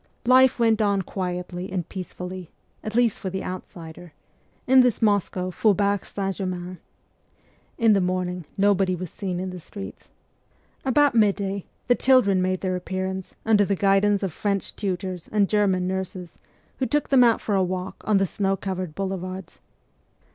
[0.25, 2.49] Life went on quietly and peacefully
[2.83, 4.13] at least for the outsider
[4.65, 6.79] in this Moscow Faubourg Saint Germain.
[7.77, 10.09] In the morning nobody was seen in the streets.
[10.83, 15.27] About midday the children made their appearance under the CHILDHOOD 7 guidance of French tutors
[15.31, 16.39] and German nurses,
[16.79, 19.59] who took them out for a walk on the snow covered boule vards.